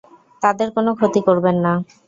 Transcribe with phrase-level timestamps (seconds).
[0.41, 1.73] তাদের কোনো ক্ষতি করবেন না।